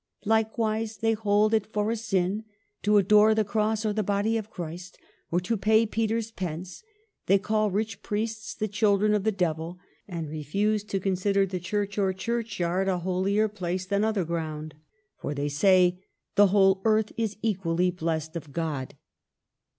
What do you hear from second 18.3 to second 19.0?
of God.